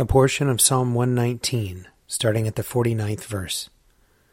A 0.00 0.06
portion 0.06 0.48
of 0.48 0.62
Psalm 0.62 0.94
119, 0.94 1.86
starting 2.06 2.48
at 2.48 2.56
the 2.56 2.62
49th 2.62 3.24
verse. 3.24 3.68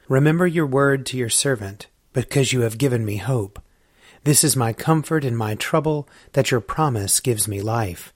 Remember 0.08 0.48
your 0.48 0.66
word 0.66 1.06
to 1.08 1.18
your 1.18 1.28
servant, 1.28 1.88
because 2.14 2.54
you 2.54 2.62
have 2.62 2.78
given 2.78 3.04
me 3.04 3.18
hope. 3.18 3.62
This 4.24 4.46
is 4.46 4.56
my 4.56 4.72
comfort 4.72 5.26
in 5.26 5.36
my 5.36 5.56
trouble, 5.56 6.08
that 6.32 6.52
your 6.52 6.62
promise 6.62 7.20
gives 7.20 7.50
me 7.50 7.60
life. 7.60 8.14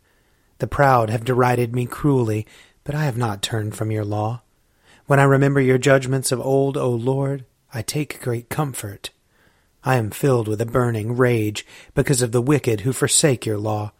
The 0.59 0.67
proud 0.67 1.09
have 1.09 1.25
derided 1.25 1.75
me 1.75 1.87
cruelly, 1.87 2.47
but 2.85 2.95
I 2.95 3.03
have 3.03 3.17
not 3.17 3.41
turned 3.41 3.75
from 3.75 3.91
your 3.91 4.05
law. 4.05 4.43
When 5.07 5.19
I 5.19 5.23
remember 5.23 5.59
your 5.59 5.77
judgments 5.77 6.31
of 6.31 6.39
old, 6.39 6.77
O 6.77 6.89
Lord, 6.89 7.43
I 7.73 7.81
take 7.81 8.21
great 8.21 8.47
comfort. 8.47 9.09
I 9.83 9.97
am 9.97 10.09
filled 10.09 10.47
with 10.47 10.61
a 10.61 10.65
burning 10.65 11.17
rage 11.17 11.67
because 11.95 12.21
of 12.21 12.31
the 12.31 12.41
wicked 12.41 12.81
who 12.81 12.93
forsake 12.93 13.45
your 13.45 13.57
law. 13.57 13.91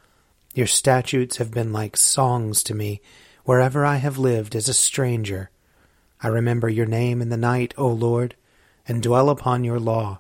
Your 0.53 0.68
statutes 0.68 1.35
have 1.35 1.51
been 1.51 1.73
like 1.73 1.97
songs 1.97 2.63
to 2.63 2.73
me 2.73 3.01
wherever 3.44 3.85
I 3.85 3.97
have 3.97 4.18
lived 4.18 4.56
as 4.56 4.68
a 4.68 4.74
stranger. 4.74 5.50
I 6.22 6.28
remember 6.28 6.69
your 6.69 6.85
name 6.85 7.22
in 7.22 7.29
the 7.29 7.38
night, 7.38 7.74
O 7.78 7.88
Lord, 7.88 8.35
and 8.88 9.02
dwell 9.02 9.29
upon 9.29 9.63
your 9.63 9.79
law. 9.79 10.19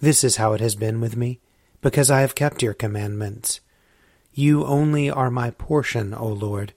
This 0.00 0.24
is 0.24 0.36
how 0.36 0.52
it 0.52 0.60
has 0.60 0.74
been 0.74 1.00
with 1.00 1.16
me, 1.16 1.40
because 1.80 2.10
I 2.10 2.20
have 2.20 2.34
kept 2.34 2.62
your 2.62 2.74
commandments. 2.74 3.60
You 4.34 4.64
only 4.64 5.10
are 5.10 5.30
my 5.30 5.50
portion, 5.50 6.14
O 6.14 6.26
Lord. 6.26 6.72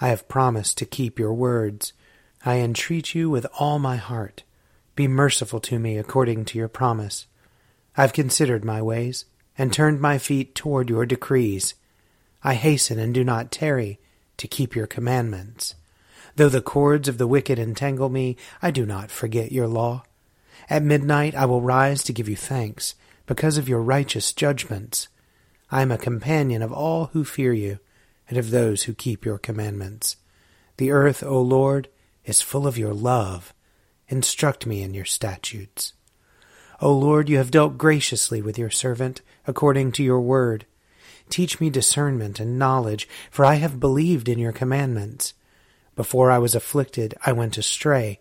I 0.00 0.08
have 0.08 0.28
promised 0.28 0.78
to 0.78 0.86
keep 0.86 1.18
your 1.18 1.34
words. 1.34 1.92
I 2.44 2.56
entreat 2.56 3.14
you 3.14 3.28
with 3.28 3.46
all 3.58 3.78
my 3.78 3.96
heart. 3.96 4.42
Be 4.96 5.08
merciful 5.08 5.60
to 5.60 5.78
me 5.78 5.98
according 5.98 6.44
to 6.46 6.58
your 6.58 6.68
promise. 6.68 7.26
I've 7.96 8.12
considered 8.12 8.64
my 8.64 8.80
ways, 8.80 9.26
and 9.58 9.72
turned 9.72 10.00
my 10.00 10.16
feet 10.16 10.54
toward 10.54 10.88
your 10.88 11.04
decrees. 11.04 11.74
I 12.42 12.54
hasten 12.54 12.98
and 12.98 13.12
do 13.12 13.22
not 13.22 13.50
tarry 13.52 14.00
to 14.42 14.48
keep 14.48 14.74
your 14.74 14.88
commandments. 14.88 15.76
Though 16.34 16.48
the 16.48 16.60
cords 16.60 17.06
of 17.06 17.16
the 17.16 17.28
wicked 17.28 17.60
entangle 17.60 18.08
me, 18.08 18.36
I 18.60 18.72
do 18.72 18.84
not 18.84 19.08
forget 19.08 19.52
your 19.52 19.68
law. 19.68 20.02
At 20.68 20.82
midnight 20.82 21.36
I 21.36 21.46
will 21.46 21.60
rise 21.60 22.02
to 22.02 22.12
give 22.12 22.28
you 22.28 22.34
thanks, 22.34 22.96
because 23.24 23.56
of 23.56 23.68
your 23.68 23.80
righteous 23.80 24.32
judgments. 24.32 25.06
I 25.70 25.80
am 25.82 25.92
a 25.92 25.96
companion 25.96 26.60
of 26.60 26.72
all 26.72 27.06
who 27.12 27.24
fear 27.24 27.52
you, 27.52 27.78
and 28.28 28.36
of 28.36 28.50
those 28.50 28.82
who 28.82 28.94
keep 28.94 29.24
your 29.24 29.38
commandments. 29.38 30.16
The 30.76 30.90
earth, 30.90 31.22
O 31.22 31.40
Lord, 31.40 31.86
is 32.24 32.40
full 32.40 32.66
of 32.66 32.76
your 32.76 32.92
love. 32.92 33.54
Instruct 34.08 34.66
me 34.66 34.82
in 34.82 34.92
your 34.92 35.04
statutes. 35.04 35.92
O 36.80 36.92
Lord, 36.92 37.28
you 37.28 37.36
have 37.36 37.52
dealt 37.52 37.78
graciously 37.78 38.42
with 38.42 38.58
your 38.58 38.70
servant, 38.70 39.20
according 39.46 39.92
to 39.92 40.02
your 40.02 40.20
word. 40.20 40.66
Teach 41.32 41.58
me 41.58 41.70
discernment 41.70 42.38
and 42.38 42.58
knowledge, 42.58 43.08
for 43.30 43.44
I 43.44 43.54
have 43.54 43.80
believed 43.80 44.28
in 44.28 44.38
your 44.38 44.52
commandments. 44.52 45.32
Before 45.96 46.30
I 46.30 46.36
was 46.36 46.54
afflicted, 46.54 47.14
I 47.24 47.32
went 47.32 47.56
astray, 47.56 48.20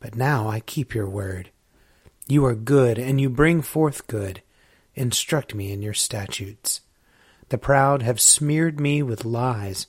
but 0.00 0.16
now 0.16 0.48
I 0.48 0.58
keep 0.58 0.94
your 0.94 1.08
word. 1.08 1.50
You 2.26 2.44
are 2.44 2.54
good, 2.54 2.98
and 2.98 3.20
you 3.20 3.30
bring 3.30 3.62
forth 3.62 4.08
good. 4.08 4.42
Instruct 4.96 5.54
me 5.54 5.70
in 5.70 5.80
your 5.80 5.94
statutes. 5.94 6.80
The 7.50 7.58
proud 7.58 8.02
have 8.02 8.20
smeared 8.20 8.80
me 8.80 9.02
with 9.02 9.24
lies, 9.24 9.86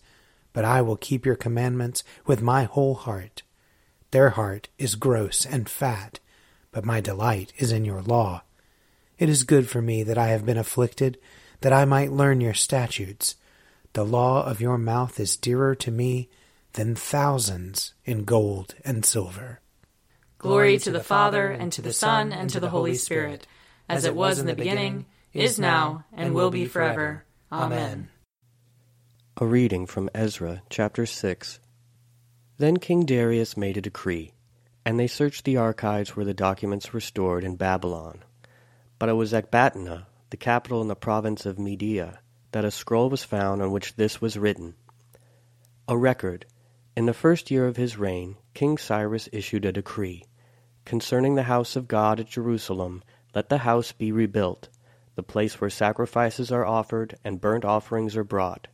but 0.54 0.64
I 0.64 0.84
will 0.84 0.98
keep 0.98 1.26
your 1.26 1.36
commandments 1.36 2.04
with 2.28 2.44
my 2.44 2.66
whole 2.66 2.94
heart. 2.94 3.42
Their 4.12 4.30
heart 4.30 4.70
is 4.78 4.94
gross 4.94 5.46
and 5.46 5.68
fat 5.68 6.20
but 6.72 6.86
my 6.86 7.02
delight 7.02 7.54
is 7.58 7.72
in 7.72 7.86
your 7.86 8.02
law. 8.02 8.44
It 9.20 9.30
is 9.30 9.44
good 9.44 9.70
for 9.70 9.82
me 9.82 10.04
that 10.04 10.18
I 10.18 10.28
have 10.28 10.46
been 10.46 10.58
afflicted, 10.58 11.18
that 11.62 11.74
I 11.74 11.86
might 11.86 12.12
learn 12.12 12.42
your 12.42 12.54
statutes. 12.54 13.36
The 13.94 14.06
law 14.06 14.46
of 14.46 14.62
your 14.62 14.78
mouth 14.78 15.20
is 15.20 15.38
dearer 15.38 15.76
to 15.76 15.92
me 15.92 16.30
than 16.74 16.96
thousands 16.96 17.94
in 18.06 18.24
gold 18.24 18.76
and 18.86 19.06
silver. 19.06 19.62
Glory 20.38 20.78
to 20.80 20.92
the 20.92 21.04
Father, 21.04 21.48
and 21.52 21.72
to 21.74 21.82
the 21.82 21.94
Son, 21.94 22.34
and 22.34 22.50
to 22.50 22.60
the 22.60 22.70
Holy 22.70 22.96
Spirit, 22.96 23.46
as 23.88 24.06
it 24.06 24.16
was 24.16 24.40
in 24.40 24.46
the 24.46 24.56
beginning, 24.56 25.06
is 25.34 25.60
now, 25.60 26.06
and 26.14 26.34
will 26.34 26.52
be 26.52 26.66
forever. 26.66 27.26
Amen. 27.52 28.10
A 29.38 29.46
reading 29.46 29.86
from 29.86 30.10
Ezra 30.16 30.64
chapter 30.70 31.06
6. 31.06 31.60
Then 32.58 32.78
King 32.78 33.06
Darius 33.06 33.56
made 33.56 33.78
a 33.78 33.82
decree 33.82 34.34
and 34.86 35.00
they 35.00 35.08
searched 35.08 35.46
the 35.46 35.58
archives 35.58 36.16
where 36.16 36.26
the 36.26 36.34
documents 36.34 36.92
were 36.92 37.00
stored 37.00 37.44
in 37.44 37.56
Babylon. 37.56 38.24
But 39.00 39.10
it 39.10 39.14
was 39.14 39.34
at 39.34 39.52
Ecbatana, 39.52 40.06
the 40.32 40.38
capital 40.38 40.82
in 40.82 40.88
the 40.88 40.96
province 40.96 41.46
of 41.46 41.60
Media, 41.60 42.20
that 42.52 42.66
a 42.66 42.72
scroll 42.72 43.10
was 43.10 43.24
found 43.24 43.62
on 43.62 43.72
which 43.72 43.96
this 43.96 44.20
was 44.20 44.38
written 44.38 44.74
A 45.88 45.98
record. 45.98 46.46
In 46.98 47.06
the 47.06 47.14
first 47.14 47.52
year 47.52 47.68
of 47.68 47.78
his 47.78 47.98
reign, 47.98 48.38
King 48.54 48.78
Cyrus 48.78 49.30
issued 49.32 49.66
a 49.66 49.72
decree 49.72 50.26
concerning 50.86 51.36
the 51.36 51.44
house 51.44 51.76
of 51.76 51.88
God 51.88 52.20
at 52.20 52.28
Jerusalem, 52.28 53.04
let 53.36 53.50
the 53.50 53.60
house 53.60 53.92
be 53.92 54.12
rebuilt, 54.12 54.70
the 55.16 55.24
place 55.24 55.60
where 55.60 55.70
sacrifices 55.70 56.52
are 56.52 56.66
offered 56.66 57.18
and 57.24 57.42
burnt 57.42 57.66
offerings 57.66 58.16
are 58.16 58.24
brought. 58.24 58.68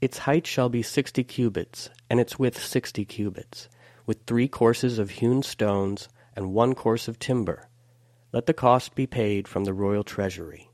Its 0.00 0.18
height 0.18 0.46
shall 0.46 0.68
be 0.68 0.82
sixty 0.82 1.22
cubits, 1.22 1.90
and 2.10 2.18
its 2.18 2.38
width 2.38 2.62
sixty 2.62 3.04
cubits 3.04 3.68
with 4.04 4.26
three 4.26 4.48
courses 4.48 4.98
of 4.98 5.10
hewn 5.10 5.42
stones 5.44 6.08
and 6.34 6.52
one 6.52 6.74
course 6.74 7.06
of 7.06 7.20
timber. 7.20 7.68
Let 8.32 8.46
the 8.46 8.54
cost 8.54 8.96
be 8.96 9.06
paid 9.06 9.46
from 9.46 9.64
the 9.64 9.72
royal 9.72 10.02
treasury. 10.02 10.68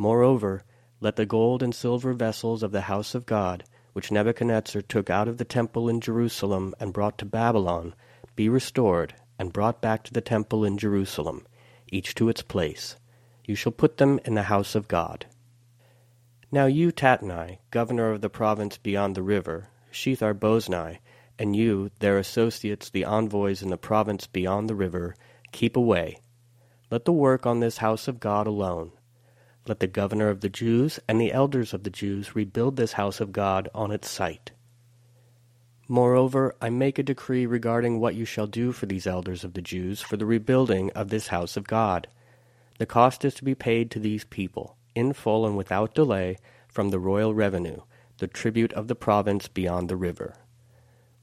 Moreover, 0.00 0.64
let 1.02 1.16
the 1.16 1.26
gold 1.26 1.62
and 1.62 1.74
silver 1.74 2.14
vessels 2.14 2.62
of 2.62 2.72
the 2.72 2.88
house 2.88 3.14
of 3.14 3.26
God, 3.26 3.64
which 3.92 4.10
Nebuchadnezzar 4.10 4.80
took 4.80 5.10
out 5.10 5.28
of 5.28 5.36
the 5.36 5.44
temple 5.44 5.90
in 5.90 6.00
Jerusalem 6.00 6.74
and 6.80 6.94
brought 6.94 7.18
to 7.18 7.26
Babylon, 7.26 7.94
be 8.34 8.48
restored, 8.48 9.12
and 9.38 9.52
brought 9.52 9.82
back 9.82 10.02
to 10.04 10.12
the 10.14 10.22
temple 10.22 10.64
in 10.64 10.78
Jerusalem, 10.78 11.46
each 11.92 12.14
to 12.14 12.30
its 12.30 12.40
place. 12.40 12.96
You 13.44 13.54
shall 13.54 13.72
put 13.72 13.98
them 13.98 14.18
in 14.24 14.32
the 14.32 14.44
house 14.44 14.74
of 14.74 14.88
God. 14.88 15.26
Now 16.50 16.64
you, 16.64 16.92
Tatnai, 16.92 17.58
governor 17.70 18.10
of 18.10 18.22
the 18.22 18.30
province 18.30 18.78
beyond 18.78 19.14
the 19.14 19.22
river, 19.22 19.68
Shethar 19.92 20.32
Boznai, 20.32 21.00
and 21.38 21.54
you, 21.54 21.90
their 21.98 22.16
associates, 22.16 22.88
the 22.88 23.04
envoys 23.04 23.60
in 23.60 23.68
the 23.68 23.76
province 23.76 24.26
beyond 24.26 24.70
the 24.70 24.74
river, 24.74 25.14
keep 25.52 25.76
away. 25.76 26.20
Let 26.90 27.04
the 27.04 27.12
work 27.12 27.44
on 27.44 27.60
this 27.60 27.76
house 27.76 28.08
of 28.08 28.18
God 28.18 28.46
alone. 28.46 28.92
Let 29.70 29.78
the 29.78 29.86
governor 29.86 30.30
of 30.30 30.40
the 30.40 30.48
Jews 30.48 30.98
and 31.06 31.20
the 31.20 31.32
elders 31.32 31.72
of 31.72 31.84
the 31.84 31.90
Jews 31.90 32.34
rebuild 32.34 32.74
this 32.74 32.94
house 32.94 33.20
of 33.20 33.30
God 33.30 33.68
on 33.72 33.92
its 33.92 34.10
site. 34.10 34.50
Moreover, 35.86 36.56
I 36.60 36.70
make 36.70 36.98
a 36.98 37.04
decree 37.04 37.46
regarding 37.46 38.00
what 38.00 38.16
you 38.16 38.24
shall 38.24 38.48
do 38.48 38.72
for 38.72 38.86
these 38.86 39.06
elders 39.06 39.44
of 39.44 39.54
the 39.54 39.62
Jews 39.62 40.00
for 40.00 40.16
the 40.16 40.26
rebuilding 40.26 40.90
of 40.96 41.10
this 41.10 41.28
house 41.28 41.56
of 41.56 41.68
God. 41.68 42.08
The 42.80 42.84
cost 42.84 43.24
is 43.24 43.32
to 43.34 43.44
be 43.44 43.54
paid 43.54 43.92
to 43.92 44.00
these 44.00 44.24
people 44.24 44.76
in 44.96 45.12
full 45.12 45.46
and 45.46 45.56
without 45.56 45.94
delay, 45.94 46.38
from 46.66 46.88
the 46.88 46.98
royal 46.98 47.32
revenue, 47.32 47.82
the 48.18 48.26
tribute 48.26 48.72
of 48.72 48.88
the 48.88 48.96
province 48.96 49.46
beyond 49.46 49.88
the 49.88 49.94
river. 49.94 50.34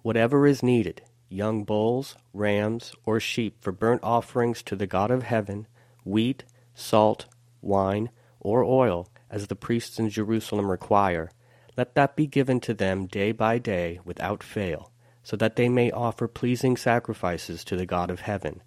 Whatever 0.03 0.47
is 0.47 0.63
needed, 0.63 1.01
young 1.27 1.65
bulls, 1.65 2.15
rams, 2.31 2.93
or 3.05 3.19
sheep 3.19 3.57
for 3.59 3.73
burnt 3.73 3.99
offerings 4.03 4.63
to 4.63 4.77
the 4.77 4.87
God 4.87 5.11
of 5.11 5.23
heaven, 5.23 5.67
wheat, 6.05 6.45
salt, 6.73 7.25
wine, 7.61 8.09
or 8.39 8.63
oil, 8.63 9.09
as 9.29 9.47
the 9.47 9.55
priests 9.55 9.99
in 9.99 10.09
Jerusalem 10.09 10.69
require, 10.69 11.31
let 11.75 11.95
that 11.95 12.15
be 12.15 12.27
given 12.27 12.59
to 12.61 12.73
them 12.73 13.05
day 13.05 13.31
by 13.31 13.57
day 13.57 13.99
without 14.03 14.43
fail, 14.43 14.91
so 15.23 15.35
that 15.37 15.55
they 15.55 15.69
may 15.69 15.91
offer 15.91 16.27
pleasing 16.27 16.77
sacrifices 16.77 17.63
to 17.65 17.75
the 17.75 17.85
God 17.85 18.09
of 18.09 18.21
heaven, 18.21 18.63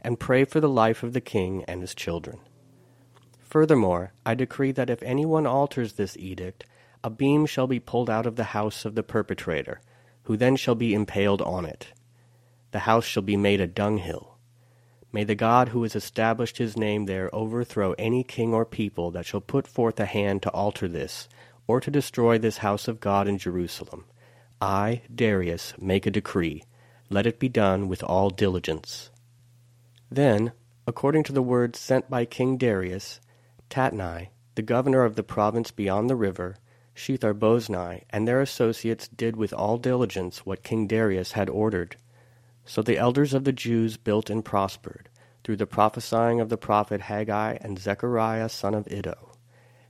and 0.00 0.20
pray 0.20 0.44
for 0.44 0.60
the 0.60 0.68
life 0.68 1.02
of 1.02 1.12
the 1.12 1.20
king 1.20 1.64
and 1.64 1.80
his 1.80 1.94
children. 1.94 2.40
Furthermore, 3.40 4.12
I 4.24 4.34
decree 4.34 4.72
that 4.72 4.90
if 4.90 5.02
anyone 5.02 5.46
alters 5.46 5.94
this 5.94 6.16
edict, 6.16 6.64
a 7.02 7.10
beam 7.10 7.46
shall 7.46 7.66
be 7.66 7.80
pulled 7.80 8.10
out 8.10 8.26
of 8.26 8.36
the 8.36 8.44
house 8.44 8.84
of 8.84 8.94
the 8.94 9.02
perpetrator, 9.02 9.80
who 10.24 10.36
then 10.36 10.56
shall 10.56 10.74
be 10.74 10.94
impaled 10.94 11.42
on 11.42 11.64
it. 11.64 11.92
The 12.72 12.80
house 12.80 13.04
shall 13.04 13.22
be 13.22 13.36
made 13.36 13.60
a 13.60 13.66
dunghill. 13.66 14.36
May 15.12 15.24
the 15.24 15.34
God 15.34 15.70
who 15.70 15.82
has 15.82 15.96
established 15.96 16.58
his 16.58 16.76
name 16.76 17.06
there 17.06 17.34
overthrow 17.34 17.94
any 17.98 18.22
king 18.22 18.54
or 18.54 18.64
people 18.64 19.10
that 19.10 19.26
shall 19.26 19.40
put 19.40 19.66
forth 19.66 19.98
a 19.98 20.04
hand 20.04 20.42
to 20.42 20.50
alter 20.50 20.86
this, 20.86 21.28
or 21.66 21.80
to 21.80 21.90
destroy 21.90 22.38
this 22.38 22.58
house 22.58 22.86
of 22.86 23.00
God 23.00 23.26
in 23.26 23.38
Jerusalem. 23.38 24.04
I, 24.60 25.02
Darius, 25.12 25.74
make 25.78 26.06
a 26.06 26.10
decree. 26.10 26.62
Let 27.08 27.26
it 27.26 27.40
be 27.40 27.48
done 27.48 27.88
with 27.88 28.04
all 28.04 28.30
diligence. 28.30 29.10
Then, 30.10 30.52
according 30.86 31.24
to 31.24 31.32
the 31.32 31.42
words 31.42 31.78
sent 31.78 32.08
by 32.08 32.24
King 32.24 32.56
Darius, 32.56 33.20
Tatnai, 33.68 34.28
the 34.54 34.62
governor 34.62 35.04
of 35.04 35.16
the 35.16 35.22
province 35.22 35.70
beyond 35.70 36.10
the 36.10 36.16
river, 36.16 36.56
Shethar-bozni, 36.94 38.02
and 38.10 38.28
their 38.28 38.40
associates 38.40 39.08
did 39.08 39.36
with 39.36 39.52
all 39.52 39.78
diligence 39.78 40.44
what 40.44 40.62
King 40.62 40.86
Darius 40.86 41.32
had 41.32 41.48
ordered. 41.48 41.96
So 42.64 42.82
the 42.82 42.98
elders 42.98 43.34
of 43.34 43.44
the 43.44 43.52
Jews 43.52 43.96
built 43.96 44.30
and 44.30 44.44
prospered, 44.44 45.08
through 45.42 45.56
the 45.56 45.66
prophesying 45.66 46.40
of 46.40 46.48
the 46.48 46.56
prophet 46.56 47.02
Haggai 47.02 47.58
and 47.60 47.78
Zechariah 47.78 48.48
son 48.48 48.74
of 48.74 48.86
Iddo. 48.88 49.32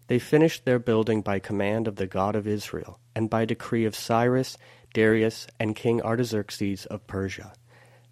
They 0.06 0.18
finished 0.18 0.64
their 0.64 0.78
building 0.78 1.22
by 1.22 1.38
command 1.38 1.86
of 1.86 1.96
the 1.96 2.06
God 2.06 2.34
of 2.34 2.46
Israel, 2.46 2.98
and 3.14 3.30
by 3.30 3.44
decree 3.44 3.84
of 3.84 3.94
Cyrus, 3.94 4.56
Darius, 4.92 5.46
and 5.58 5.76
King 5.76 6.02
Artaxerxes 6.02 6.86
of 6.86 7.06
Persia. 7.06 7.52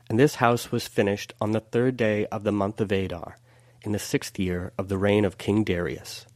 And 0.08 0.18
this 0.18 0.36
house 0.36 0.70
was 0.70 0.86
finished 0.86 1.32
on 1.40 1.52
the 1.52 1.60
third 1.60 1.96
day 1.96 2.26
of 2.26 2.44
the 2.44 2.52
month 2.52 2.80
of 2.80 2.92
Adar, 2.92 3.36
in 3.82 3.92
the 3.92 3.98
sixth 3.98 4.38
year 4.38 4.72
of 4.78 4.88
the 4.88 4.98
reign 4.98 5.24
of 5.24 5.38
King 5.38 5.64
Darius. 5.64 6.26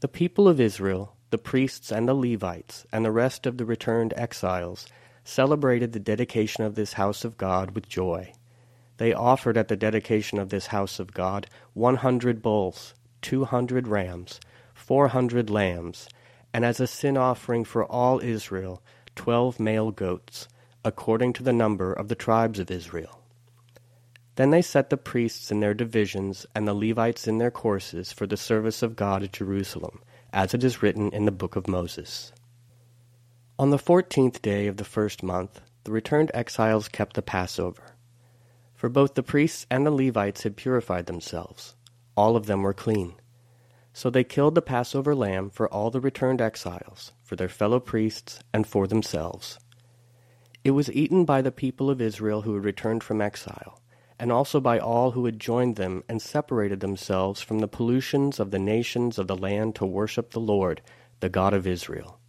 The 0.00 0.08
people 0.08 0.48
of 0.48 0.60
Israel, 0.60 1.16
the 1.30 1.38
priests 1.38 1.90
and 1.90 2.08
the 2.08 2.14
Levites, 2.14 2.86
and 2.92 3.04
the 3.04 3.10
rest 3.10 3.46
of 3.46 3.58
the 3.58 3.64
returned 3.64 4.14
exiles 4.16 4.86
celebrated 5.24 5.92
the 5.92 6.00
dedication 6.00 6.64
of 6.64 6.74
this 6.74 6.94
house 6.94 7.24
of 7.24 7.36
God 7.36 7.72
with 7.72 7.88
joy. 7.88 8.32
They 8.96 9.12
offered 9.12 9.56
at 9.56 9.68
the 9.68 9.76
dedication 9.76 10.38
of 10.38 10.50
this 10.50 10.66
house 10.66 10.98
of 10.98 11.14
God 11.14 11.46
one 11.72 11.96
hundred 11.96 12.42
bulls, 12.42 12.94
two 13.22 13.44
hundred 13.44 13.88
rams, 13.88 14.40
four 14.74 15.08
hundred 15.08 15.48
lambs, 15.48 16.08
and 16.52 16.64
as 16.64 16.80
a 16.80 16.86
sin 16.86 17.16
offering 17.16 17.64
for 17.64 17.84
all 17.84 18.20
Israel, 18.20 18.82
twelve 19.14 19.60
male 19.60 19.90
goats, 19.90 20.48
according 20.84 21.32
to 21.34 21.42
the 21.42 21.52
number 21.52 21.92
of 21.92 22.08
the 22.08 22.14
tribes 22.14 22.58
of 22.58 22.70
Israel. 22.70 23.22
Then 24.36 24.50
they 24.50 24.62
set 24.62 24.90
the 24.90 24.96
priests 24.96 25.50
in 25.50 25.60
their 25.60 25.74
divisions 25.74 26.46
and 26.54 26.66
the 26.66 26.74
Levites 26.74 27.28
in 27.28 27.38
their 27.38 27.50
courses 27.50 28.12
for 28.12 28.26
the 28.26 28.36
service 28.36 28.82
of 28.82 28.96
God 28.96 29.22
at 29.22 29.32
Jerusalem, 29.32 30.00
as 30.32 30.54
it 30.54 30.64
is 30.64 30.82
written 30.82 31.10
in 31.12 31.26
the 31.26 31.30
book 31.32 31.56
of 31.56 31.68
Moses. 31.68 32.32
On 33.60 33.68
the 33.68 33.76
fourteenth 33.76 34.40
day 34.40 34.68
of 34.68 34.78
the 34.78 34.86
first 34.86 35.22
month, 35.22 35.60
the 35.84 35.92
returned 35.92 36.30
exiles 36.32 36.88
kept 36.88 37.12
the 37.12 37.20
Passover. 37.20 37.94
For 38.74 38.88
both 38.88 39.12
the 39.12 39.22
priests 39.22 39.66
and 39.70 39.84
the 39.84 39.90
Levites 39.90 40.44
had 40.44 40.56
purified 40.56 41.04
themselves. 41.04 41.74
All 42.16 42.36
of 42.36 42.46
them 42.46 42.62
were 42.62 42.72
clean. 42.72 43.16
So 43.92 44.08
they 44.08 44.24
killed 44.24 44.54
the 44.54 44.62
Passover 44.62 45.14
lamb 45.14 45.50
for 45.50 45.68
all 45.68 45.90
the 45.90 46.00
returned 46.00 46.40
exiles, 46.40 47.12
for 47.22 47.36
their 47.36 47.50
fellow 47.50 47.80
priests, 47.80 48.40
and 48.50 48.66
for 48.66 48.86
themselves. 48.86 49.58
It 50.64 50.70
was 50.70 50.90
eaten 50.90 51.26
by 51.26 51.42
the 51.42 51.52
people 51.52 51.90
of 51.90 52.00
Israel 52.00 52.40
who 52.40 52.54
had 52.54 52.64
returned 52.64 53.04
from 53.04 53.20
exile 53.20 53.78
and 54.18 54.32
also 54.32 54.58
by 54.58 54.78
all 54.78 55.10
who 55.10 55.26
had 55.26 55.38
joined 55.38 55.76
them 55.76 56.02
and 56.08 56.22
separated 56.22 56.80
themselves 56.80 57.42
from 57.42 57.58
the 57.58 57.68
pollutions 57.68 58.40
of 58.40 58.52
the 58.52 58.58
nations 58.58 59.18
of 59.18 59.26
the 59.26 59.36
land 59.36 59.74
to 59.74 59.84
worship 59.84 60.30
the 60.30 60.40
Lord, 60.40 60.80
the 61.20 61.28
God 61.28 61.52
of 61.52 61.66
Israel. 61.66 62.19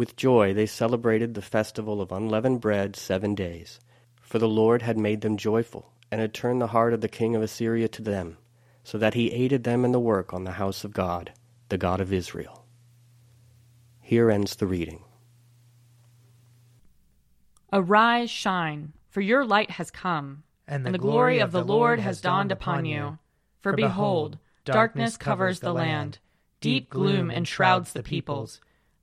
With 0.00 0.16
joy 0.16 0.54
they 0.54 0.64
celebrated 0.64 1.34
the 1.34 1.42
festival 1.42 2.00
of 2.00 2.10
unleavened 2.10 2.62
bread 2.62 2.96
seven 2.96 3.34
days, 3.34 3.78
for 4.22 4.38
the 4.38 4.48
Lord 4.48 4.80
had 4.80 4.96
made 4.96 5.20
them 5.20 5.36
joyful, 5.36 5.92
and 6.10 6.22
had 6.22 6.32
turned 6.32 6.58
the 6.62 6.68
heart 6.68 6.94
of 6.94 7.02
the 7.02 7.06
king 7.06 7.36
of 7.36 7.42
Assyria 7.42 7.86
to 7.88 8.00
them, 8.00 8.38
so 8.82 8.96
that 8.96 9.12
he 9.12 9.30
aided 9.30 9.64
them 9.64 9.84
in 9.84 9.92
the 9.92 10.00
work 10.00 10.32
on 10.32 10.44
the 10.44 10.52
house 10.52 10.84
of 10.84 10.94
God, 10.94 11.34
the 11.68 11.76
God 11.76 12.00
of 12.00 12.14
Israel. 12.14 12.64
Here 14.00 14.30
ends 14.30 14.56
the 14.56 14.66
reading. 14.66 15.04
Arise, 17.70 18.30
shine, 18.30 18.94
for 19.10 19.20
your 19.20 19.44
light 19.44 19.72
has 19.72 19.90
come 19.90 20.44
and 20.66 20.82
the, 20.82 20.88
and 20.88 20.94
the 20.94 20.98
glory 20.98 21.40
of 21.40 21.52
the 21.52 21.62
Lord 21.62 22.00
has 22.00 22.22
dawned 22.22 22.52
upon 22.52 22.86
you. 22.86 23.18
For 23.60 23.74
behold, 23.74 24.38
darkness 24.64 25.18
covers 25.18 25.60
the 25.60 25.74
land, 25.74 26.20
deep 26.62 26.88
gloom 26.88 27.30
enshrouds 27.30 27.92
the 27.92 28.02
peoples. 28.02 28.62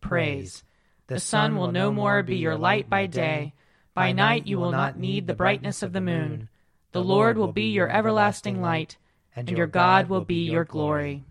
praise. 0.00 0.64
The 1.08 1.20
sun 1.20 1.56
will 1.56 1.72
no 1.72 1.90
more 1.90 2.22
be 2.22 2.36
your 2.36 2.56
light 2.56 2.90
by 2.90 3.06
day. 3.06 3.54
By 3.94 4.12
night 4.12 4.46
you 4.46 4.58
will 4.58 4.70
not 4.70 4.98
need 4.98 5.26
the 5.26 5.34
brightness 5.34 5.82
of 5.82 5.92
the 5.92 6.00
moon. 6.00 6.48
The 6.92 7.02
Lord 7.02 7.36
will 7.36 7.52
be 7.52 7.70
your 7.70 7.90
everlasting 7.90 8.60
light, 8.60 8.96
and 9.34 9.50
your 9.50 9.66
God 9.66 10.08
will 10.08 10.24
be 10.24 10.50
your 10.50 10.64
glory. 10.64 11.24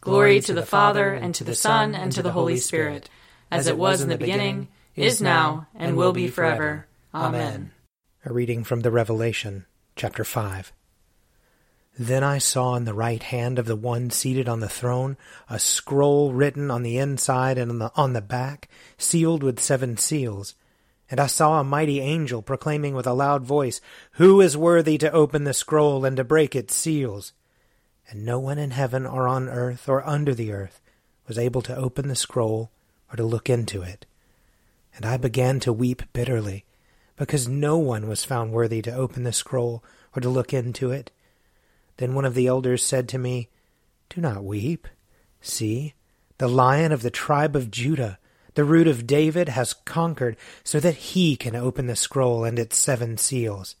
Glory 0.00 0.40
to 0.40 0.54
the 0.54 0.64
Father, 0.64 1.12
and 1.12 1.34
to 1.34 1.44
the 1.44 1.54
Son, 1.54 1.94
and 1.94 2.10
to 2.12 2.22
the 2.22 2.32
Holy 2.32 2.56
Spirit, 2.56 3.10
as 3.50 3.66
it 3.66 3.76
was 3.76 4.00
in 4.00 4.08
the 4.08 4.16
beginning, 4.16 4.68
is 4.96 5.20
now, 5.20 5.66
and 5.74 5.96
will 5.96 6.12
be 6.12 6.28
forever. 6.28 6.86
Amen. 7.14 7.72
A 8.24 8.32
reading 8.32 8.64
from 8.64 8.80
the 8.80 8.90
Revelation, 8.90 9.66
chapter 9.96 10.24
5. 10.24 10.72
Then 11.98 12.22
I 12.24 12.38
saw 12.38 12.76
in 12.76 12.84
the 12.84 12.94
right 12.94 13.22
hand 13.22 13.58
of 13.58 13.66
the 13.66 13.76
one 13.76 14.10
seated 14.10 14.48
on 14.48 14.60
the 14.60 14.68
throne 14.68 15.16
a 15.48 15.58
scroll 15.58 16.32
written 16.32 16.70
on 16.70 16.82
the 16.82 16.98
inside 16.98 17.58
and 17.58 17.70
on 17.70 17.78
the, 17.78 17.92
on 17.96 18.12
the 18.12 18.20
back, 18.20 18.68
sealed 18.96 19.42
with 19.42 19.60
seven 19.60 19.96
seals. 19.96 20.54
And 21.10 21.18
I 21.18 21.26
saw 21.26 21.58
a 21.58 21.64
mighty 21.64 22.00
angel 22.00 22.40
proclaiming 22.40 22.94
with 22.94 23.06
a 23.06 23.12
loud 23.12 23.44
voice, 23.44 23.80
Who 24.12 24.40
is 24.40 24.56
worthy 24.56 24.96
to 24.98 25.10
open 25.10 25.44
the 25.44 25.52
scroll 25.52 26.04
and 26.04 26.16
to 26.16 26.24
break 26.24 26.54
its 26.54 26.74
seals? 26.74 27.32
And 28.08 28.24
no 28.24 28.38
one 28.38 28.58
in 28.58 28.70
heaven 28.70 29.06
or 29.06 29.26
on 29.26 29.48
earth 29.48 29.88
or 29.88 30.06
under 30.06 30.34
the 30.34 30.52
earth 30.52 30.80
was 31.26 31.38
able 31.38 31.62
to 31.62 31.76
open 31.76 32.08
the 32.08 32.16
scroll 32.16 32.70
or 33.12 33.16
to 33.16 33.24
look 33.24 33.50
into 33.50 33.82
it. 33.82 34.06
And 34.96 35.04
I 35.04 35.16
began 35.16 35.60
to 35.60 35.72
weep 35.72 36.02
bitterly 36.12 36.64
because 37.16 37.46
no 37.46 37.76
one 37.76 38.08
was 38.08 38.24
found 38.24 38.52
worthy 38.52 38.80
to 38.82 38.94
open 38.94 39.24
the 39.24 39.32
scroll 39.32 39.84
or 40.16 40.20
to 40.22 40.28
look 40.28 40.52
into 40.52 40.90
it. 40.90 41.10
Then 42.00 42.14
one 42.14 42.24
of 42.24 42.34
the 42.34 42.46
elders 42.46 42.82
said 42.82 43.10
to 43.10 43.18
me, 43.18 43.50
Do 44.08 44.22
not 44.22 44.42
weep. 44.42 44.88
See, 45.42 45.92
the 46.38 46.48
lion 46.48 46.92
of 46.92 47.02
the 47.02 47.10
tribe 47.10 47.54
of 47.54 47.70
Judah, 47.70 48.18
the 48.54 48.64
root 48.64 48.88
of 48.88 49.06
David, 49.06 49.50
has 49.50 49.74
conquered, 49.74 50.38
so 50.64 50.80
that 50.80 50.94
he 50.94 51.36
can 51.36 51.54
open 51.54 51.88
the 51.88 51.94
scroll 51.94 52.42
and 52.42 52.58
its 52.58 52.78
seven 52.78 53.18
seals. 53.18 53.76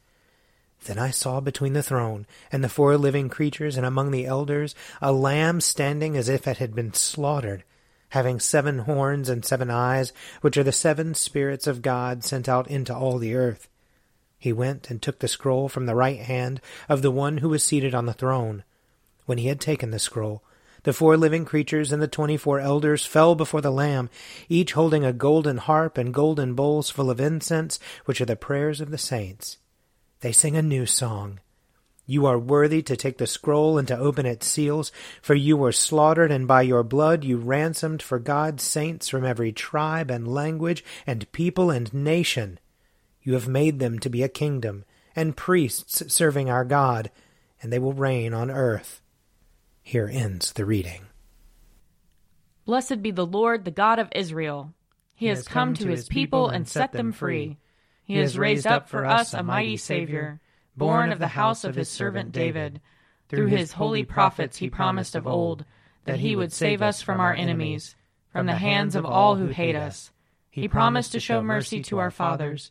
Then 0.84 0.98
I 0.98 1.10
saw 1.10 1.40
between 1.40 1.72
the 1.72 1.82
throne 1.82 2.26
and 2.52 2.62
the 2.62 2.68
four 2.68 2.98
living 2.98 3.30
creatures 3.30 3.78
and 3.78 3.86
among 3.86 4.10
the 4.10 4.26
elders 4.26 4.74
a 5.00 5.12
lamb 5.12 5.62
standing 5.62 6.14
as 6.14 6.28
if 6.28 6.46
it 6.46 6.58
had 6.58 6.74
been 6.74 6.92
slaughtered, 6.92 7.64
having 8.10 8.38
seven 8.38 8.80
horns 8.80 9.30
and 9.30 9.46
seven 9.46 9.70
eyes, 9.70 10.12
which 10.42 10.58
are 10.58 10.62
the 10.62 10.72
seven 10.72 11.14
spirits 11.14 11.66
of 11.66 11.80
God 11.80 12.22
sent 12.22 12.50
out 12.50 12.68
into 12.68 12.94
all 12.94 13.16
the 13.16 13.34
earth. 13.34 13.66
He 14.40 14.52
went 14.54 14.90
and 14.90 15.00
took 15.00 15.18
the 15.18 15.28
scroll 15.28 15.68
from 15.68 15.84
the 15.84 15.94
right 15.94 16.18
hand 16.18 16.62
of 16.88 17.02
the 17.02 17.10
one 17.10 17.38
who 17.38 17.50
was 17.50 17.62
seated 17.62 17.94
on 17.94 18.06
the 18.06 18.14
throne. 18.14 18.64
When 19.26 19.36
he 19.38 19.48
had 19.48 19.60
taken 19.60 19.90
the 19.90 19.98
scroll, 19.98 20.42
the 20.84 20.94
four 20.94 21.18
living 21.18 21.44
creatures 21.44 21.92
and 21.92 22.00
the 22.00 22.08
twenty-four 22.08 22.58
elders 22.58 23.04
fell 23.04 23.34
before 23.34 23.60
the 23.60 23.70
Lamb, 23.70 24.08
each 24.48 24.72
holding 24.72 25.04
a 25.04 25.12
golden 25.12 25.58
harp 25.58 25.98
and 25.98 26.14
golden 26.14 26.54
bowls 26.54 26.88
full 26.88 27.10
of 27.10 27.20
incense, 27.20 27.78
which 28.06 28.18
are 28.22 28.24
the 28.24 28.34
prayers 28.34 28.80
of 28.80 28.90
the 28.90 28.96
saints. 28.96 29.58
They 30.20 30.32
sing 30.32 30.56
a 30.56 30.62
new 30.62 30.86
song. 30.86 31.40
You 32.06 32.24
are 32.24 32.38
worthy 32.38 32.82
to 32.84 32.96
take 32.96 33.18
the 33.18 33.26
scroll 33.26 33.76
and 33.76 33.86
to 33.88 33.98
open 33.98 34.24
its 34.24 34.46
seals, 34.46 34.90
for 35.20 35.34
you 35.34 35.54
were 35.56 35.70
slaughtered, 35.70 36.32
and 36.32 36.48
by 36.48 36.62
your 36.62 36.82
blood 36.82 37.24
you 37.24 37.36
ransomed 37.36 38.02
for 38.02 38.18
God's 38.18 38.62
saints 38.62 39.06
from 39.06 39.24
every 39.24 39.52
tribe 39.52 40.10
and 40.10 40.26
language 40.26 40.82
and 41.06 41.30
people 41.30 41.70
and 41.70 41.92
nation. 41.92 42.58
You 43.22 43.34
have 43.34 43.48
made 43.48 43.78
them 43.78 43.98
to 44.00 44.10
be 44.10 44.22
a 44.22 44.28
kingdom 44.28 44.84
and 45.14 45.36
priests 45.36 46.02
serving 46.12 46.48
our 46.48 46.64
God, 46.64 47.10
and 47.60 47.72
they 47.72 47.78
will 47.78 47.92
reign 47.92 48.32
on 48.32 48.50
earth. 48.50 49.02
Here 49.82 50.08
ends 50.10 50.52
the 50.52 50.64
reading. 50.64 51.06
Blessed 52.64 53.02
be 53.02 53.10
the 53.10 53.26
Lord, 53.26 53.64
the 53.64 53.70
God 53.70 53.98
of 53.98 54.08
Israel. 54.14 54.72
He, 55.14 55.26
he 55.26 55.30
has 55.30 55.46
come, 55.46 55.74
come 55.74 55.74
to 55.74 55.88
his 55.88 56.08
people 56.08 56.48
and 56.48 56.68
set 56.68 56.92
them 56.92 57.12
free. 57.12 57.58
He 58.04 58.16
has 58.18 58.38
raised 58.38 58.66
up 58.66 58.88
for 58.88 59.04
us 59.04 59.34
a 59.34 59.42
mighty 59.42 59.76
Savior, 59.76 60.40
born 60.76 61.12
of 61.12 61.18
the 61.18 61.28
house 61.28 61.64
of 61.64 61.74
his 61.74 61.88
servant 61.88 62.32
David. 62.32 62.80
Through 63.28 63.46
his 63.46 63.72
holy 63.72 64.04
prophets 64.04 64.56
he 64.56 64.70
promised 64.70 65.14
of 65.14 65.26
old 65.26 65.64
that 66.04 66.20
he 66.20 66.34
would 66.34 66.52
save 66.52 66.82
us 66.82 67.02
from 67.02 67.20
our 67.20 67.34
enemies, 67.34 67.94
from 68.32 68.46
the 68.46 68.54
hands 68.54 68.96
of 68.96 69.04
all 69.04 69.36
who 69.36 69.48
hate 69.48 69.76
us. 69.76 70.10
He 70.50 70.66
promised 70.66 71.12
to 71.12 71.20
show 71.20 71.42
mercy 71.42 71.82
to 71.82 71.98
our 71.98 72.10
fathers, 72.10 72.70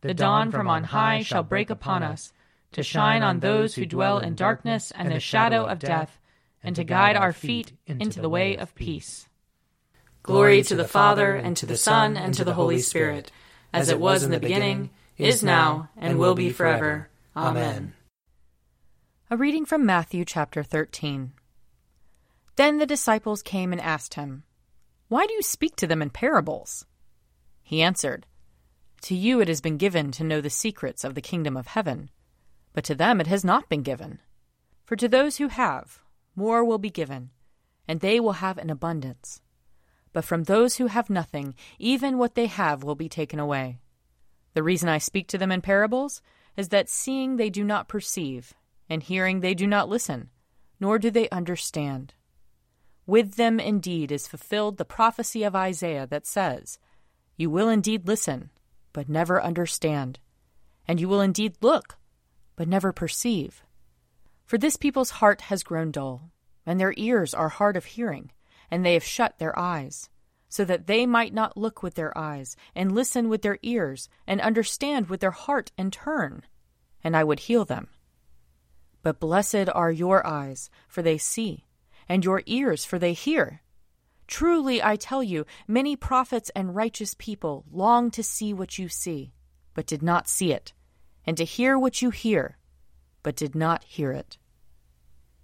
the 0.00 0.14
dawn 0.14 0.50
from 0.50 0.68
on 0.68 0.84
high 0.84 1.22
shall 1.22 1.42
break 1.42 1.70
upon 1.70 2.02
us, 2.02 2.32
to 2.72 2.82
shine 2.82 3.22
on 3.22 3.40
those 3.40 3.74
who 3.74 3.86
dwell 3.86 4.18
in 4.18 4.34
darkness 4.34 4.92
and 4.94 5.10
the 5.10 5.20
shadow 5.20 5.64
of 5.64 5.78
death, 5.78 6.18
and 6.62 6.76
to 6.76 6.84
guide 6.84 7.16
our 7.16 7.32
feet 7.32 7.72
into 7.86 8.20
the 8.20 8.28
way 8.28 8.56
of 8.56 8.74
peace. 8.74 9.28
Glory 10.22 10.62
to 10.62 10.76
the 10.76 10.86
Father, 10.86 11.34
and 11.34 11.56
to 11.56 11.66
the 11.66 11.76
Son, 11.76 12.16
and 12.16 12.34
to 12.34 12.44
the 12.44 12.54
Holy 12.54 12.78
Spirit, 12.80 13.32
as 13.72 13.88
it 13.88 14.00
was 14.00 14.22
in 14.22 14.30
the 14.30 14.40
beginning 14.40 14.90
is 15.16 15.42
now, 15.42 15.88
and 15.96 16.18
will 16.18 16.34
be 16.34 16.50
forever. 16.50 17.08
Amen. 17.36 17.94
A 19.30 19.36
reading 19.36 19.64
from 19.64 19.84
Matthew 19.84 20.24
chapter 20.24 20.62
13. 20.62 21.32
Then 22.56 22.78
the 22.78 22.86
disciples 22.86 23.42
came 23.42 23.72
and 23.72 23.80
asked 23.80 24.14
him, 24.14 24.44
Why 25.08 25.26
do 25.26 25.34
you 25.34 25.42
speak 25.42 25.76
to 25.76 25.86
them 25.86 26.02
in 26.02 26.10
parables? 26.10 26.86
He 27.62 27.82
answered, 27.82 28.26
To 29.02 29.14
you 29.14 29.40
it 29.40 29.48
has 29.48 29.60
been 29.60 29.76
given 29.76 30.10
to 30.12 30.24
know 30.24 30.40
the 30.40 30.50
secrets 30.50 31.04
of 31.04 31.14
the 31.14 31.20
kingdom 31.20 31.56
of 31.56 31.68
heaven, 31.68 32.10
but 32.72 32.84
to 32.84 32.94
them 32.94 33.20
it 33.20 33.26
has 33.26 33.44
not 33.44 33.68
been 33.68 33.82
given. 33.82 34.20
For 34.84 34.96
to 34.96 35.08
those 35.08 35.36
who 35.36 35.48
have, 35.48 36.00
more 36.34 36.64
will 36.64 36.78
be 36.78 36.90
given, 36.90 37.30
and 37.86 38.00
they 38.00 38.20
will 38.20 38.32
have 38.32 38.58
an 38.58 38.70
abundance. 38.70 39.40
But 40.12 40.24
from 40.24 40.44
those 40.44 40.76
who 40.76 40.86
have 40.86 41.10
nothing, 41.10 41.54
even 41.78 42.18
what 42.18 42.34
they 42.34 42.46
have 42.46 42.82
will 42.82 42.94
be 42.94 43.08
taken 43.08 43.38
away. 43.38 43.78
The 44.54 44.62
reason 44.62 44.88
I 44.88 44.98
speak 44.98 45.28
to 45.28 45.38
them 45.38 45.52
in 45.52 45.60
parables 45.60 46.22
is 46.56 46.70
that 46.70 46.88
seeing 46.88 47.36
they 47.36 47.50
do 47.50 47.62
not 47.62 47.88
perceive, 47.88 48.54
and 48.88 49.02
hearing 49.02 49.40
they 49.40 49.54
do 49.54 49.66
not 49.66 49.88
listen, 49.88 50.30
nor 50.80 50.98
do 50.98 51.10
they 51.10 51.28
understand. 51.30 52.14
With 53.06 53.36
them 53.36 53.60
indeed 53.60 54.10
is 54.10 54.26
fulfilled 54.26 54.76
the 54.76 54.84
prophecy 54.84 55.44
of 55.44 55.54
Isaiah 55.54 56.06
that 56.08 56.26
says, 56.26 56.78
You 57.36 57.48
will 57.48 57.68
indeed 57.68 58.06
listen, 58.06 58.50
but 58.92 59.08
never 59.08 59.42
understand, 59.42 60.18
and 60.86 61.00
you 61.00 61.08
will 61.08 61.20
indeed 61.20 61.56
look, 61.60 61.98
but 62.56 62.68
never 62.68 62.92
perceive. 62.92 63.62
For 64.44 64.58
this 64.58 64.76
people's 64.76 65.10
heart 65.10 65.42
has 65.42 65.62
grown 65.62 65.90
dull, 65.90 66.30
and 66.64 66.80
their 66.80 66.94
ears 66.96 67.34
are 67.34 67.48
hard 67.48 67.76
of 67.76 67.84
hearing, 67.84 68.32
and 68.70 68.84
they 68.84 68.94
have 68.94 69.04
shut 69.04 69.38
their 69.38 69.58
eyes 69.58 70.08
so 70.48 70.64
that 70.64 70.86
they 70.86 71.06
might 71.06 71.34
not 71.34 71.56
look 71.56 71.82
with 71.82 71.94
their 71.94 72.16
eyes, 72.16 72.56
and 72.74 72.92
listen 72.92 73.28
with 73.28 73.42
their 73.42 73.58
ears, 73.62 74.08
and 74.26 74.40
understand 74.40 75.08
with 75.08 75.20
their 75.20 75.30
heart, 75.30 75.70
and 75.76 75.92
turn, 75.92 76.42
and 77.04 77.16
I 77.16 77.24
would 77.24 77.40
heal 77.40 77.64
them. 77.64 77.88
But 79.02 79.20
blessed 79.20 79.68
are 79.74 79.92
your 79.92 80.26
eyes, 80.26 80.70
for 80.88 81.02
they 81.02 81.18
see, 81.18 81.66
and 82.08 82.24
your 82.24 82.42
ears, 82.46 82.84
for 82.84 82.98
they 82.98 83.12
hear. 83.12 83.62
Truly 84.28 84.82
I 84.82 84.96
tell 84.96 85.22
you, 85.22 85.46
many 85.66 85.96
prophets 85.96 86.50
and 86.54 86.76
righteous 86.76 87.14
people 87.18 87.64
long 87.72 88.10
to 88.12 88.22
see 88.22 88.52
what 88.52 88.78
you 88.78 88.88
see, 88.88 89.32
but 89.74 89.86
did 89.86 90.02
not 90.02 90.28
see 90.28 90.52
it, 90.52 90.72
and 91.26 91.36
to 91.36 91.44
hear 91.44 91.76
what 91.78 92.00
you 92.00 92.10
hear, 92.10 92.58
but 93.22 93.34
did 93.34 93.54
not 93.54 93.82
hear 93.84 94.12
it. 94.12 94.38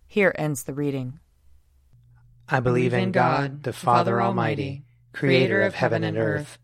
Here 0.06 0.34
ends 0.38 0.62
the 0.62 0.74
reading. 0.74 1.18
I 2.48 2.60
believe 2.60 2.94
in 2.94 3.10
God, 3.10 3.62
the 3.62 3.72
Father 3.72 4.22
Almighty 4.22 4.84
creator 5.14 5.62
of 5.62 5.74
heaven 5.74 6.04
and 6.04 6.18
earth. 6.18 6.58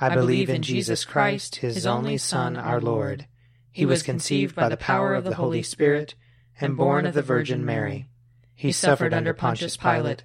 I 0.00 0.14
believe 0.14 0.50
in 0.50 0.62
Jesus 0.62 1.04
Christ, 1.04 1.56
his 1.56 1.86
only 1.86 2.18
Son, 2.18 2.56
our 2.56 2.80
Lord. 2.80 3.26
He 3.72 3.86
was 3.86 4.02
conceived 4.02 4.54
by 4.54 4.68
the 4.68 4.76
power 4.76 5.14
of 5.14 5.24
the 5.24 5.34
Holy 5.34 5.62
Spirit 5.62 6.14
and 6.60 6.76
born 6.76 7.06
of 7.06 7.14
the 7.14 7.22
Virgin 7.22 7.64
Mary. 7.64 8.06
He 8.54 8.70
suffered 8.70 9.12
under 9.12 9.34
Pontius 9.34 9.76
Pilate, 9.76 10.24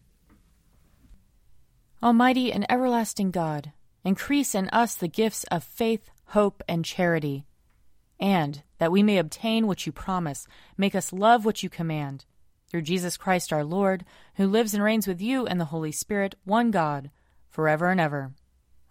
Almighty 2.03 2.51
and 2.51 2.65
everlasting 2.67 3.29
God, 3.29 3.73
increase 4.03 4.55
in 4.55 4.69
us 4.69 4.95
the 4.95 5.07
gifts 5.07 5.43
of 5.51 5.63
faith, 5.63 6.09
hope, 6.25 6.63
and 6.67 6.83
charity, 6.83 7.45
and 8.19 8.63
that 8.79 8.91
we 8.91 9.03
may 9.03 9.19
obtain 9.19 9.67
what 9.67 9.85
you 9.85 9.91
promise, 9.91 10.47
make 10.77 10.95
us 10.95 11.13
love 11.13 11.45
what 11.45 11.61
you 11.61 11.69
command. 11.69 12.25
Through 12.67 12.81
Jesus 12.83 13.17
Christ 13.17 13.53
our 13.53 13.63
Lord, 13.63 14.03
who 14.35 14.47
lives 14.47 14.73
and 14.73 14.83
reigns 14.83 15.05
with 15.05 15.21
you 15.21 15.45
and 15.45 15.59
the 15.59 15.65
Holy 15.65 15.91
Spirit, 15.91 16.33
one 16.43 16.71
God, 16.71 17.11
forever 17.51 17.91
and 17.91 18.01
ever. 18.01 18.31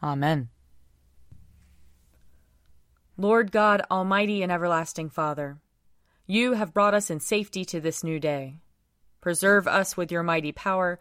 Amen. 0.00 0.48
Lord 3.16 3.50
God, 3.50 3.82
Almighty 3.90 4.40
and 4.42 4.52
everlasting 4.52 5.10
Father, 5.10 5.58
you 6.28 6.52
have 6.52 6.72
brought 6.72 6.94
us 6.94 7.10
in 7.10 7.18
safety 7.18 7.64
to 7.64 7.80
this 7.80 8.04
new 8.04 8.20
day. 8.20 8.58
Preserve 9.20 9.66
us 9.66 9.96
with 9.96 10.12
your 10.12 10.22
mighty 10.22 10.52
power 10.52 11.00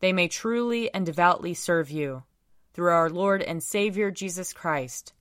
they 0.00 0.12
may 0.12 0.28
truly 0.28 0.92
and 0.92 1.06
devoutly 1.06 1.54
serve 1.54 1.90
you. 1.90 2.22
Through 2.74 2.90
our 2.90 3.08
Lord 3.08 3.42
and 3.42 3.62
Savior 3.62 4.10
Jesus 4.10 4.52
Christ. 4.52 5.14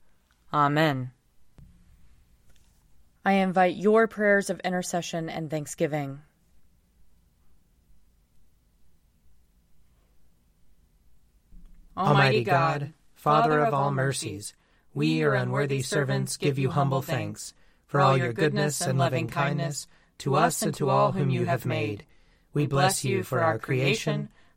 Amen. 0.53 1.11
I 3.23 3.33
invite 3.33 3.75
your 3.75 4.07
prayers 4.07 4.49
of 4.49 4.59
intercession 4.59 5.29
and 5.29 5.49
thanksgiving. 5.49 6.19
Almighty 11.97 12.43
God, 12.43 12.93
Father 13.15 13.61
of 13.61 13.73
all 13.73 13.89
mercies, 13.89 14.53
we, 14.93 15.07
your 15.07 15.33
unworthy 15.33 15.81
servants, 15.81 16.37
give 16.37 16.59
you 16.59 16.69
humble 16.69 17.01
thanks 17.01 17.53
for 17.87 18.01
all 18.01 18.17
your 18.17 18.33
goodness 18.33 18.81
and 18.81 18.99
loving 18.99 19.27
kindness 19.27 19.87
to 20.19 20.35
us 20.35 20.61
and 20.61 20.75
to 20.75 20.89
all 20.89 21.13
whom 21.13 21.29
you 21.29 21.45
have 21.45 21.65
made. 21.65 22.05
We 22.53 22.67
bless 22.67 23.05
you 23.05 23.23
for 23.23 23.41
our 23.41 23.57
creation 23.57 24.29